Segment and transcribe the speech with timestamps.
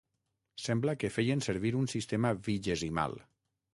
[0.67, 3.19] Sembla que feien servir un sistema vigesimal.